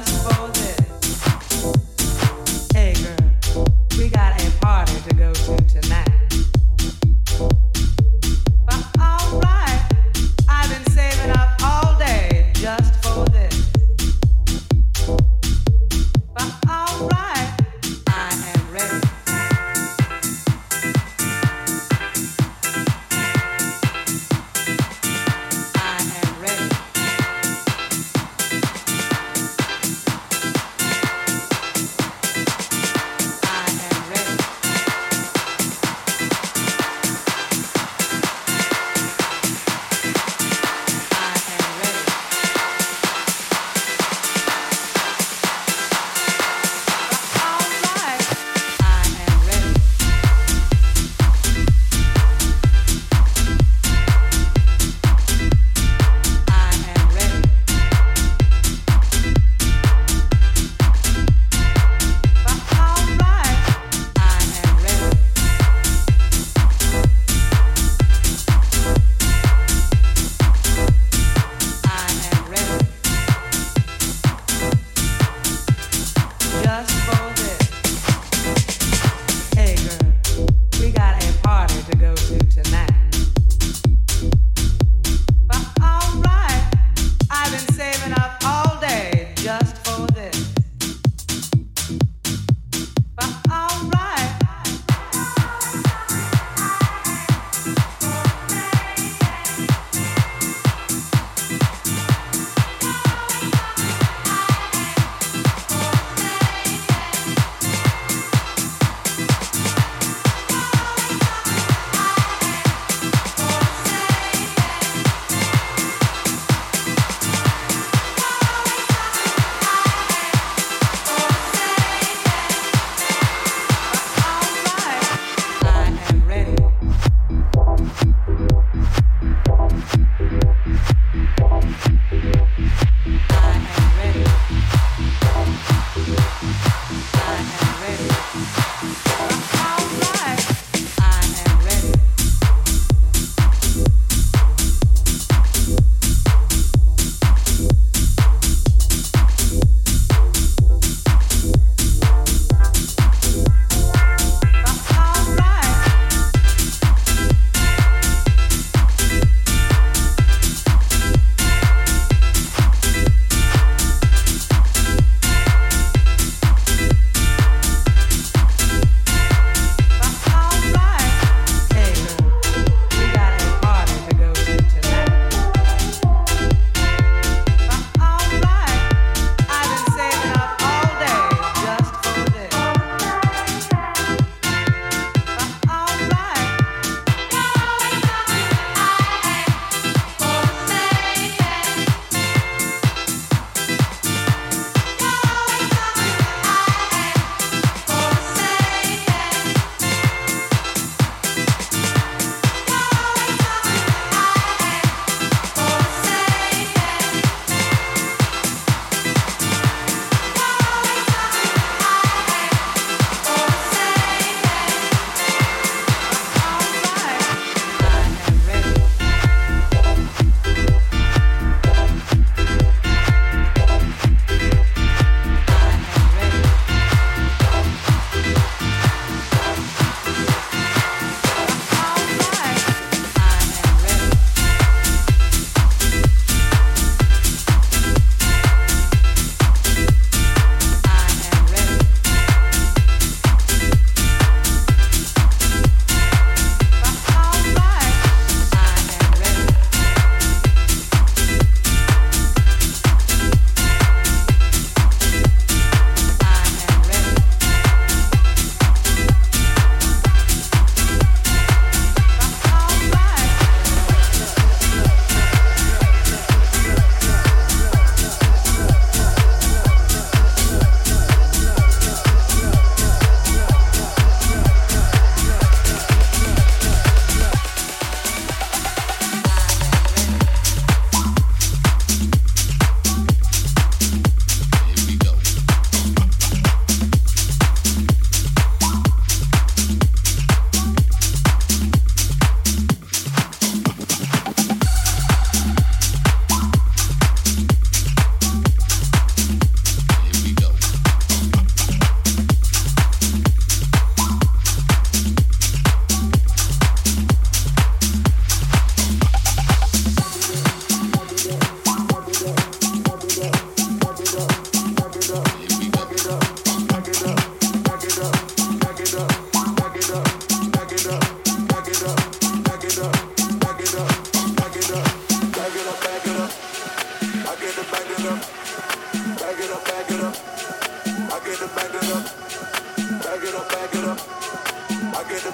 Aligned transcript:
just 0.00 0.08
for 0.24 0.61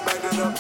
back 0.05 0.25
it 0.25 0.41
up. 0.41 0.57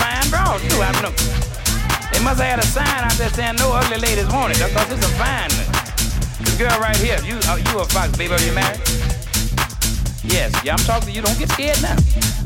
fine 0.00 0.28
broad, 0.32 0.58
too. 0.64 0.80
I 0.80 0.90
don't 0.96 1.04
know. 1.04 1.14
They 2.12 2.20
must 2.24 2.40
have 2.40 2.50
had 2.50 2.58
a 2.58 2.66
sign 2.66 3.04
out 3.04 3.12
there 3.20 3.30
saying 3.30 3.56
no 3.56 3.72
ugly 3.72 3.98
ladies 3.98 4.26
wanted, 4.32 4.58
because 4.58 4.90
it's 4.90 5.04
a 5.04 5.12
fine 5.20 5.52
one. 5.52 5.68
This 6.40 6.56
girl 6.56 6.76
right 6.80 6.96
here, 6.96 7.20
you, 7.22 7.36
uh, 7.44 7.60
you 7.60 7.78
a 7.78 7.84
fox, 7.84 8.16
baby, 8.16 8.34
are 8.34 8.40
you 8.42 8.52
married? 8.52 8.80
Yes, 10.24 10.52
yeah, 10.64 10.72
I'm 10.72 10.84
talking 10.84 11.08
to 11.08 11.12
you. 11.12 11.22
Don't 11.22 11.38
get 11.38 11.50
scared 11.50 11.80
now. 11.82 12.39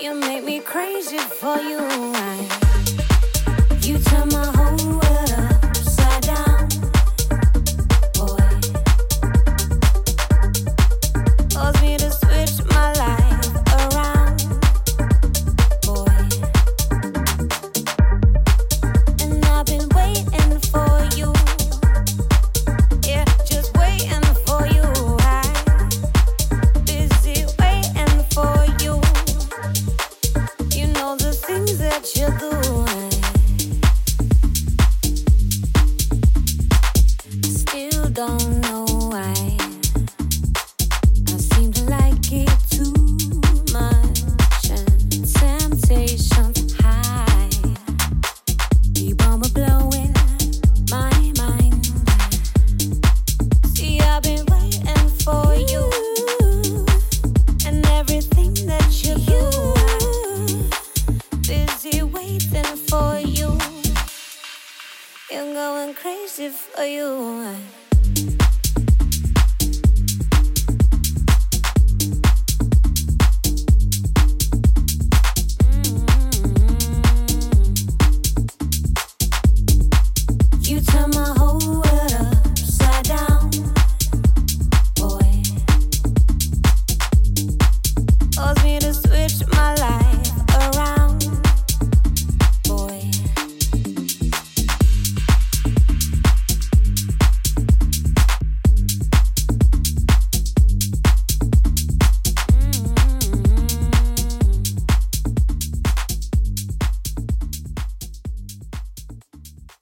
you 0.00 0.14
make 0.20 0.44
me 0.44 0.60
crazy 0.60 1.18
for 1.18 1.56
you. 1.58 1.80
I, 1.80 2.48
you 3.82 3.98
turn 3.98 4.28
my 4.28 4.46
whole 4.54 4.85